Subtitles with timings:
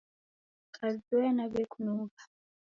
[0.75, 2.21] Kazoya daw'ekunugha.